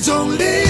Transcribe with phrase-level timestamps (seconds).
[0.00, 0.69] 种力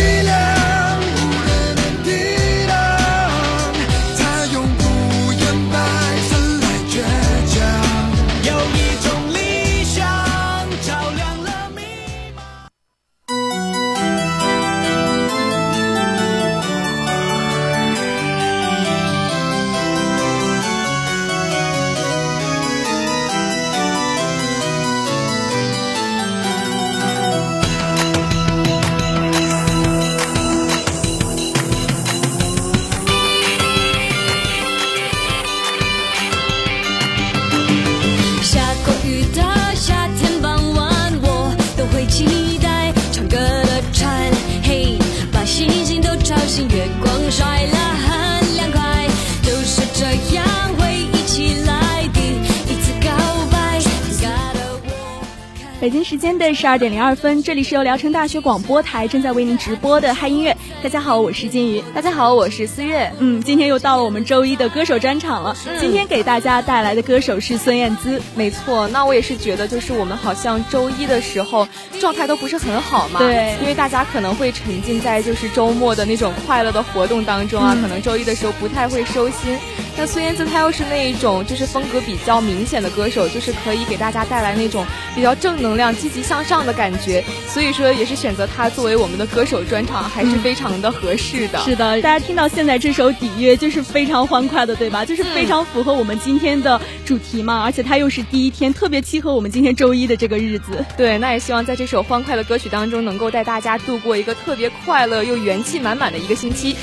[56.10, 60.56] 时间的十二点零二分，这里是由聊城大学广播台正在为您直播的嗨音乐。
[60.82, 61.84] 大家好，我是金鱼。
[61.94, 63.12] 大家好，我是思月。
[63.20, 65.56] 嗯，今天又到了我们周一的歌手专场了。
[65.78, 68.20] 今天给大家带来的歌手是孙燕姿。
[68.34, 71.68] 没错，那我也是觉得，就是我们好像周一的时候
[72.00, 73.20] 状态都不是很好嘛。
[73.20, 79.56] 对，因为大家可能会沉浸在就是周末的那种快乐的活动当中啊，可能周一的时候不太会收心。
[79.96, 91.60] 那孙燕姿她又是那一种就是风格比较明显的歌手，就是可以给大家带来那种比较正能量、积极向上的感觉，所以说也是选择她作为我们的歌手专场还是非常的合适的。
[91.60, 95.04] 是的，大家听到现在这首底约就是非常欢快的，对吧？
[95.04, 100.84] 就是非常符合我们今天的主题嘛，而且它又是第一天，特别契合我们今天周一的这个日子。
[100.96, 106.74] 对，那也希望在这首欢快的歌曲当中，能够带大家度过一个特别快乐又元气满满的一个星期。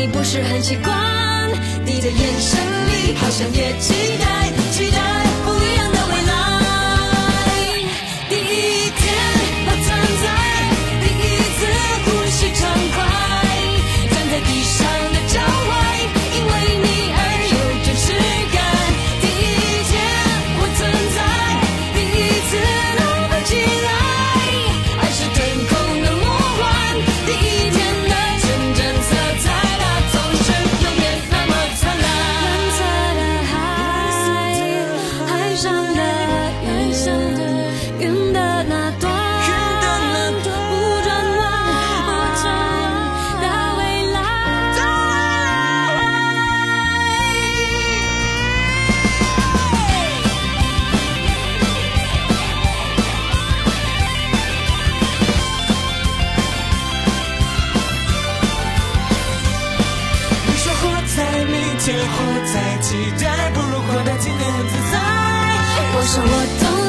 [0.00, 1.50] 你不是很习惯，
[1.84, 5.19] 你的眼神里好像也期待，期待。
[62.46, 64.98] 在期待不如活得今天很自在。
[65.92, 66.79] 我说我懂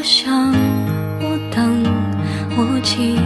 [0.00, 0.50] 我想，
[1.20, 1.84] 我等，
[2.56, 3.18] 我期。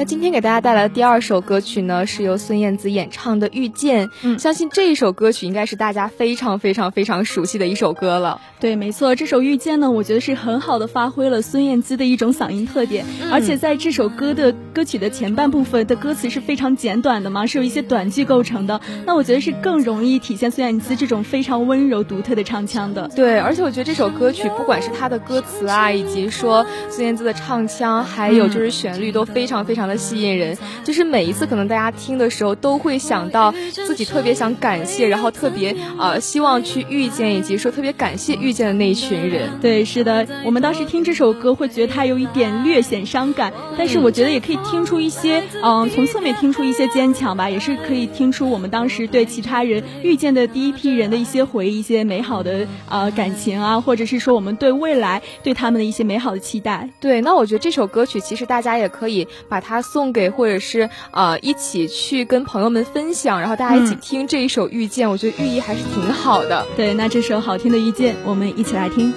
[0.00, 4.08] 那今天给大家带来的第二首歌曲呢，是由孙燕姿演唱的《遇见》。
[4.22, 8.40] 嗯，相信这一首歌曲应该是大家非常非常非常熟悉的一首歌了。
[8.60, 18.80] 对，没错，这首《遇见》呢，我觉得是很好的发挥了孙燕姿的一种嗓音特点，而且在这首歌的歌曲的前半部分的歌词是非常简短的嘛，是由一些短句构成的。
[19.04, 23.06] 那我觉得是更容易体现孙燕姿这种非常温柔独特的唱腔的。
[23.14, 29.89] 对，而且我觉得这首歌曲不管是它的歌词啊，以及说孙燕姿的唱腔，还有就是旋律都非常非常。
[29.96, 39.50] 吸引人，就是每一次可能大家听的时候，都会想到自己特别想感谢，然后特别呃希望去遇见，以及说特别感谢遇见的那一群人。
[39.60, 56.88] 对，是的，我们当时听这首歌会觉得它有一点略显伤感，但是我觉得也可以听出一些，嗯，从侧面听出一些坚强吧，也是可以听出我们当时对其他人遇见的第一批人的一些回忆，一些美好的呃感情啊，或者是说我们对未来对他们的一些美好的期待。
[57.00, 59.79] 对，那我觉得这首歌曲其实大家也可以把它。
[59.82, 66.66] 送给或者是呃一起去跟朋友们分享，然后大家一起听这一首《遇见》，我觉得寓意还是挺好的。
[66.76, 69.12] 对，那这首好听的《遇见》，我们一起来听。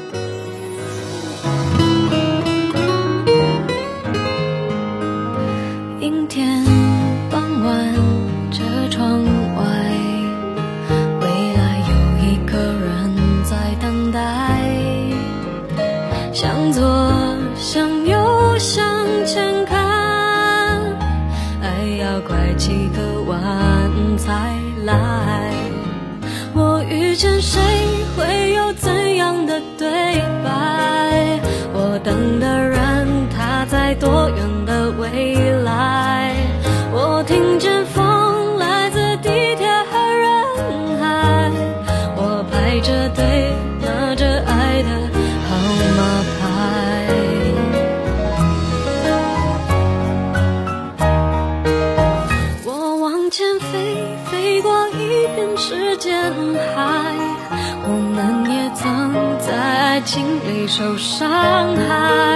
[60.84, 62.33] 受伤害。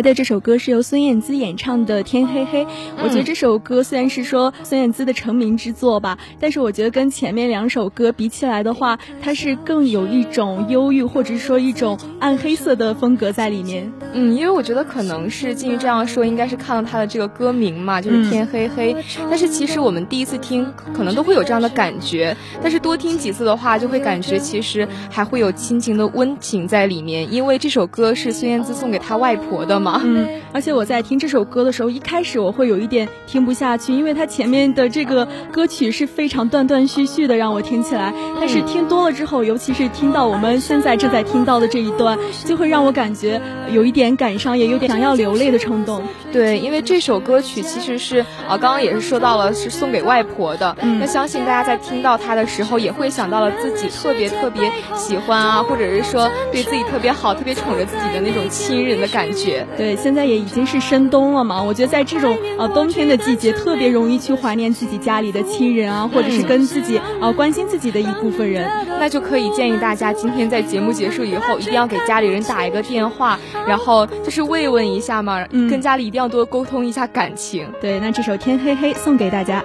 [0.00, 2.64] 来的这首歌是由孙燕姿演唱的《天黑黑》，
[3.02, 13.92] 我觉得这首歌虽然是说孙燕姿的成名之作吧，但是我觉得跟前面两首歌比起来的话，它是更有一种忧郁或者是说一种暗黑色的风格在里面。
[14.14, 18.96] 嗯，因为我觉得可能是基于这样说，应该是看到他的这个歌名嘛，就是天黑黑。
[19.28, 29.50] 但是其实我们第一次听，可能都会有这样的感觉，但是多听几次的话，就会感觉其实还会有亲情的温情在里面，因为这首歌是孙燕姿送给她外婆。
[29.50, 30.00] 的吗？
[30.04, 38.12] 嗯， 而且我在听这首歌的时候，一开始我会有一点听不下去，因为它前面的这个歌曲是非常断断续续的，让我听起来。
[38.38, 43.40] 但是听多了之后，尤其是听到我们现在正在听到的这一段，就会让我感觉
[43.72, 46.02] 有一点感伤，也有点想要流泪的冲动。
[46.32, 48.18] 对，因为这首歌曲其实是
[48.48, 50.76] 啊，刚刚也是说到了是送给外婆的。
[51.00, 59.66] 那相信大家在听到它的时候，也会想到了自己特别特别喜欢啊，或者是说对自己特别好、特别宠着自己的那种亲人的感觉。
[59.80, 77.66] 对，现在也已经是深冬了嘛，我觉得在这种呃冬天的季节，特别容易去怀念自己家里的亲人啊，或者是跟自己呃关心自己的一部分人，那就可以建议大家今天在节目结束以后，一定要给家里人打一个电话，然后就是慰问一下嘛，跟家里一定要多沟通一下感情。
[77.80, 79.64] 对，那这首《天黑黑》送给大家。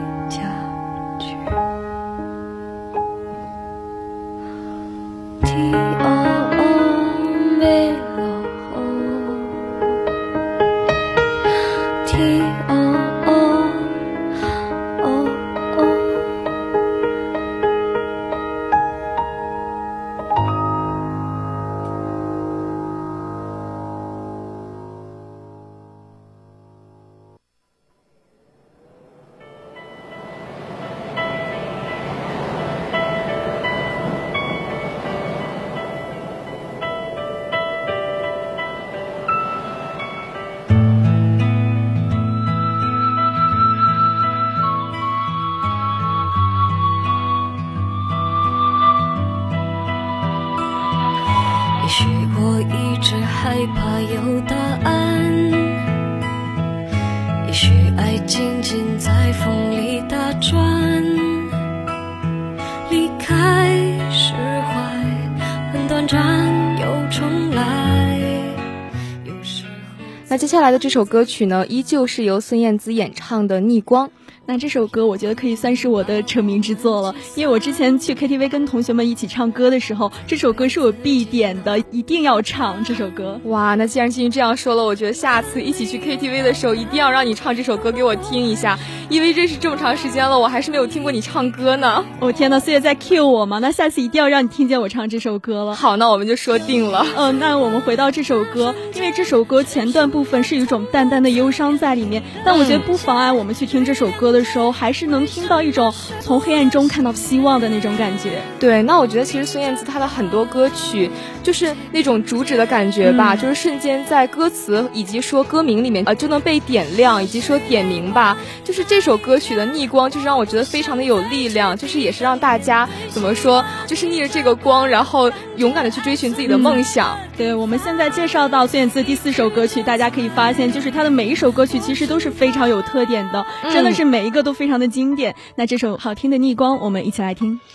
[70.61, 74.07] 来的这首歌曲呢，依旧是由孙燕姿演唱的《逆光》。
[74.47, 83.39] 那这首歌我觉得可以算是我的成名之作了，因为我之前去 KTV 跟同学们一起唱歌的时候，这首歌是我必点的，一定要唱这首歌。
[83.45, 88.77] 哇，那既然金鱼这样说了，我觉得下次一起去 KTV 的时候，一定要让你唱这首歌给我听一下，
[89.09, 92.03] 因为认识这么长时间了，我还是没有听过你唱歌呢。
[92.19, 95.75] 我、哦、天呐，岁月在 cue 我吗，那下次一定要让你听见我唱这首歌了。
[95.75, 97.05] 好，那我们就说定了。
[97.15, 108.41] 嗯、呃，那我们回到这首歌，因为这首歌前段部分是有一种淡淡的忧伤在里面，但我觉得不妨碍我们去听这首歌的时候，还是能听到一种从黑暗中看到希望的那种感觉。
[108.59, 111.09] 对，那我觉得其实孙燕姿她的很多歌曲
[111.43, 118.37] 就是那种主旨的感觉吧，嗯、就是瞬间在歌词以及说歌名里面呃就能被点亮，以及说点名吧。
[118.63, 127.17] 就是这首歌曲的逆光，就是让我觉得非常的有力量，就是也是让大家怎么说，就是逆着这个光，然后勇敢的去追寻自己的梦想。
[127.21, 135.35] 嗯、对，我们现在介绍到孙燕姿第四首歌曲，大家可以发现，就是她的每一首歌曲其实都是非常有特点的，嗯、真的是每每一个都非常的经典。
[135.55, 137.59] 那这首好听的逆光，我们一起来听。
[137.59, 137.65] 不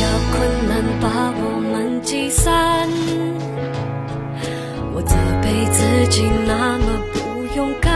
[0.00, 0.38] 要困
[0.68, 2.88] 难把我们击散，
[4.94, 7.95] 我责备自己那么不勇敢，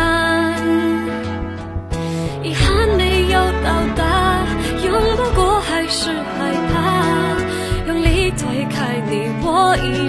[9.77, 10.00] 一，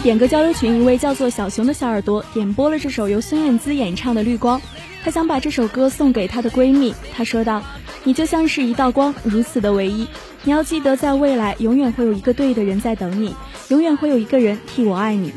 [0.00, 4.58] 点歌交流群，一位叫做小熊的小耳朵点播了这首由孙燕姿演唱的《绿光》。
[5.04, 7.62] 她想把这首歌送给她的闺蜜，她说道
[8.02, 10.06] ：“你就像是一道光，如此的唯一。
[10.44, 13.34] 你要记得，在未来永远会有一个对的人在等你，
[13.68, 15.32] 永远会有一个人替我爱你。”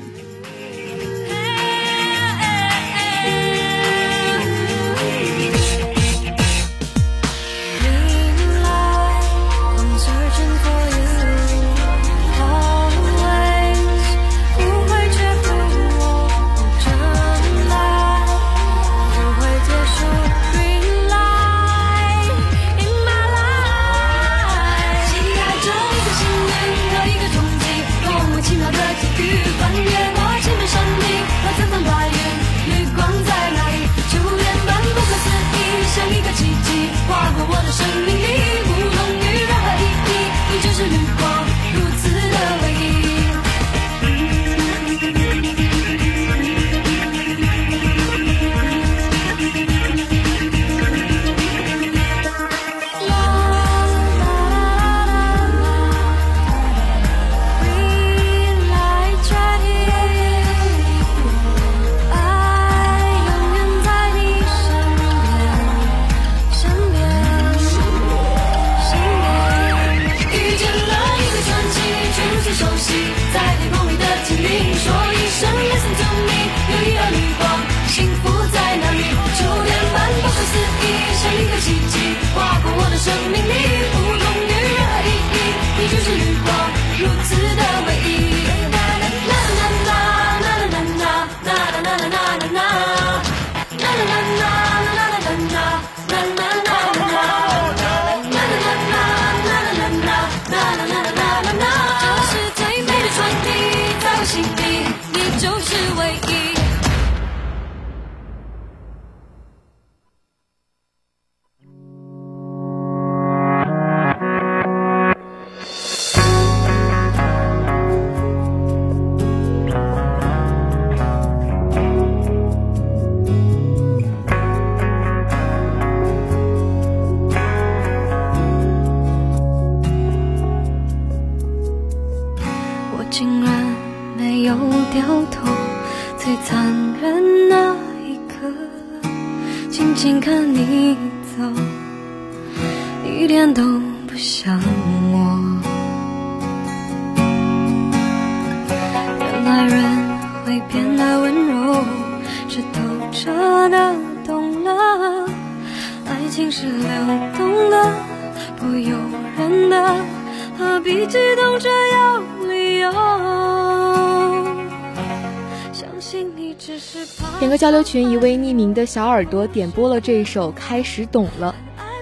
[167.95, 171.55] 群一位匿名的小耳朵点播了这一首《开始懂了》，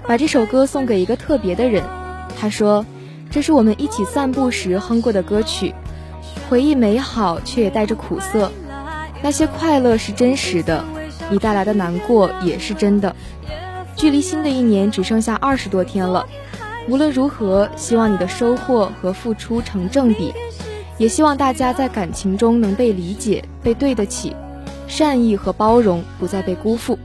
[0.08, 1.84] 把这首歌送给一个特别的人。
[2.36, 2.84] 他说
[3.29, 5.75] ：“这是我们一起散步时哼过的歌曲，
[6.49, 8.51] 回忆美好却也带着苦涩。
[9.21, 10.84] 那些快乐是真实的，
[11.29, 13.15] 你带来的难过也是真的。
[13.95, 16.25] 距离新的一年只剩下二十多天了，
[16.89, 20.34] 无论如何，希望你的收获和付出成正比，
[20.97, 24.36] 也希望大家在感情中能被理解、被对得起。”
[24.95, 26.99] 善意和包容不再被辜负。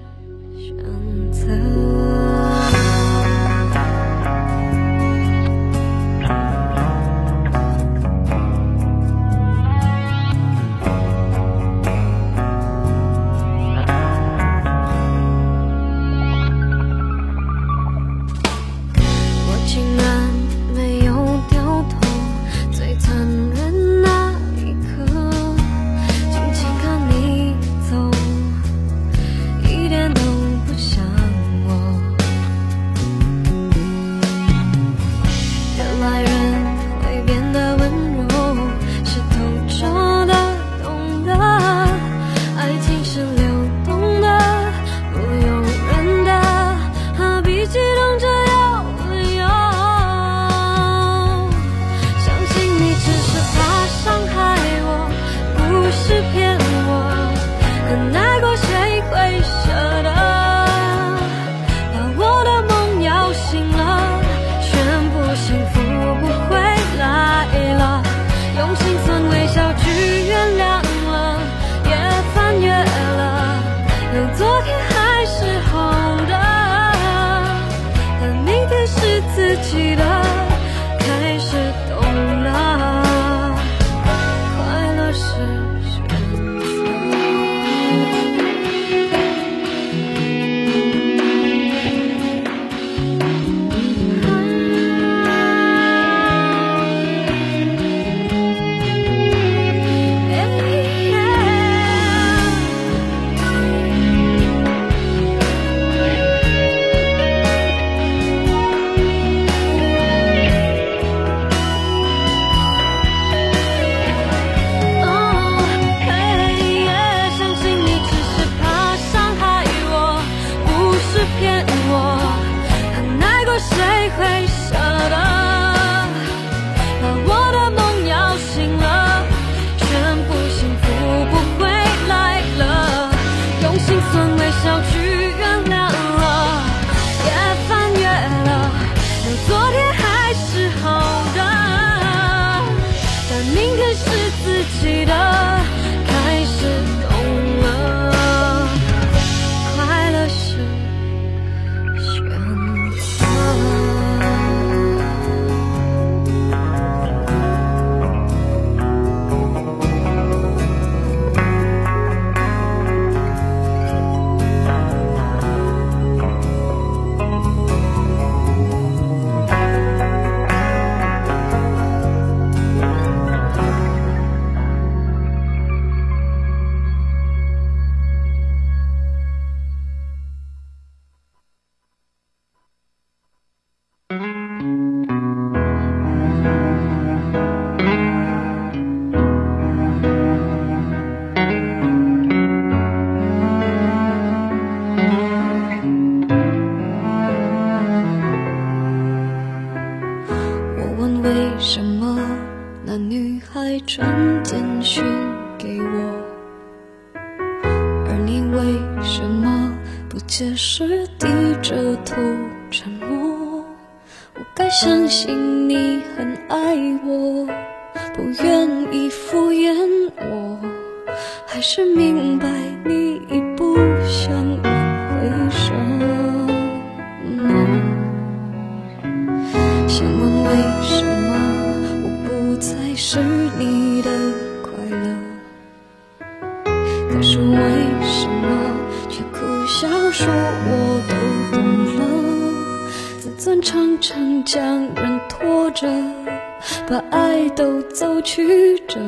[248.18, 248.98] 都走曲折，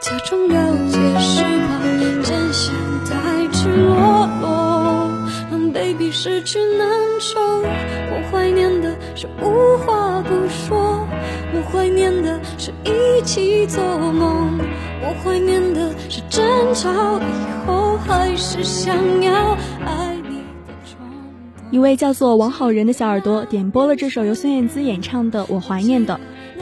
[0.00, 1.82] 假装了解是怕
[2.22, 2.72] 真相
[3.04, 5.10] 太赤裸裸，
[5.50, 6.88] 让 baby 失去难
[7.20, 7.40] 受。
[7.40, 11.04] 我怀念的是无话不说，
[11.52, 14.60] 我怀念的是一起做梦，
[15.02, 21.72] 我怀念的是争吵以后还是想要爱你的冲动。
[21.72, 26.14] 一位叫做王好人的小耳朵点播了这首由孙燕姿演唱的《我怀念的》，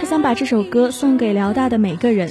[0.05, 2.31] 他想把这首歌送给辽大的每个人。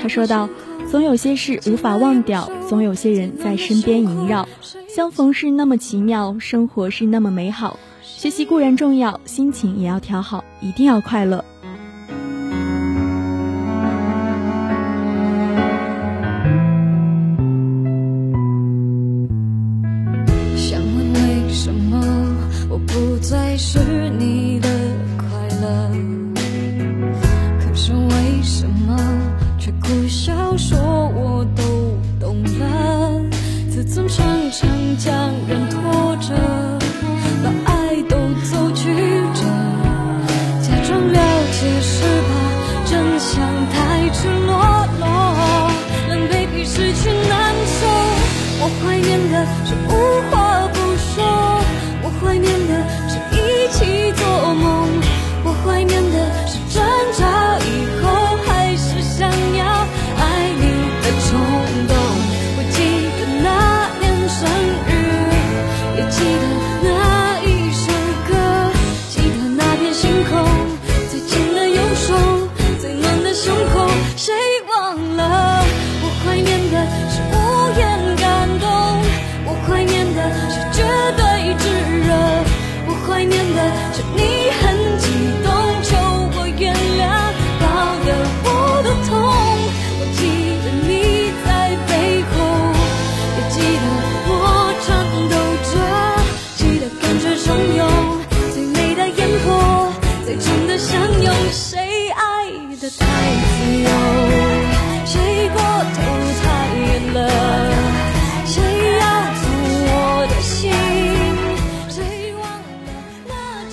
[0.00, 0.48] 他说道
[0.90, 4.48] ：“总有些事无法忘掉，总有些人在身边萦绕。
[4.88, 7.78] 相逢是那么奇妙，生活是那么美好。
[8.02, 11.44] 学习固然重要，心情也要调好，一定要快乐。”
[20.56, 22.00] 想问为什么
[22.70, 24.68] 我不再是你的
[25.18, 25.26] 快
[25.60, 25.90] 乐？
[29.70, 29.99] 却苦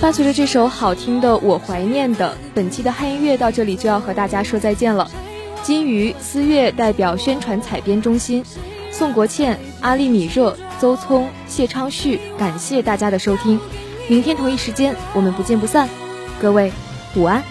[0.07, 5.11] 伴随着这首好听的《我怀念的》，本期的汉音乐到这里就要和大家说再见了。
[5.63, 8.41] 金鱼、思月代表宣传采编中心，
[8.89, 13.59] 宋国倩、阿丽米热、邹聪、谢昌旭，感谢大家的收听。
[14.07, 15.89] 明天同一时间，我们不见不散。
[16.39, 16.71] 各位，
[17.17, 17.43] 午安。